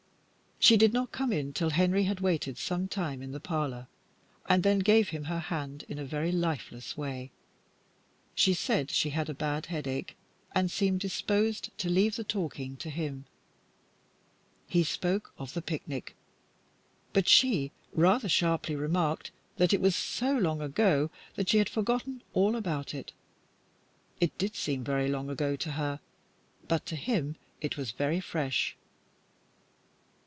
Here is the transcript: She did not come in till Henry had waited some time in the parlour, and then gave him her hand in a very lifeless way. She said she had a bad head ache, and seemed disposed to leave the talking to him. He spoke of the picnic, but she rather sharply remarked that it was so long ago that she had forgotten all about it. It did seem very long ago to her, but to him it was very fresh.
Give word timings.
She 0.63 0.77
did 0.77 0.93
not 0.93 1.11
come 1.11 1.33
in 1.33 1.53
till 1.53 1.71
Henry 1.71 2.03
had 2.03 2.19
waited 2.19 2.55
some 2.59 2.87
time 2.87 3.23
in 3.23 3.31
the 3.31 3.39
parlour, 3.39 3.87
and 4.47 4.61
then 4.61 4.77
gave 4.77 5.09
him 5.09 5.23
her 5.23 5.39
hand 5.39 5.83
in 5.89 5.97
a 5.97 6.05
very 6.05 6.31
lifeless 6.31 6.95
way. 6.95 7.31
She 8.35 8.53
said 8.53 8.91
she 8.91 9.09
had 9.09 9.27
a 9.27 9.33
bad 9.33 9.65
head 9.65 9.87
ache, 9.87 10.15
and 10.53 10.69
seemed 10.69 10.99
disposed 10.99 11.75
to 11.79 11.89
leave 11.89 12.15
the 12.15 12.23
talking 12.23 12.77
to 12.77 12.91
him. 12.91 13.25
He 14.67 14.83
spoke 14.83 15.33
of 15.39 15.55
the 15.55 15.63
picnic, 15.63 16.15
but 17.11 17.27
she 17.27 17.71
rather 17.91 18.29
sharply 18.29 18.75
remarked 18.75 19.31
that 19.57 19.73
it 19.73 19.81
was 19.81 19.95
so 19.95 20.37
long 20.37 20.61
ago 20.61 21.09
that 21.33 21.49
she 21.49 21.57
had 21.57 21.69
forgotten 21.69 22.21
all 22.33 22.55
about 22.55 22.93
it. 22.93 23.13
It 24.19 24.37
did 24.37 24.55
seem 24.55 24.83
very 24.83 25.07
long 25.07 25.27
ago 25.27 25.55
to 25.55 25.71
her, 25.71 25.99
but 26.67 26.85
to 26.85 26.95
him 26.95 27.35
it 27.61 27.77
was 27.77 27.89
very 27.89 28.19
fresh. 28.19 28.77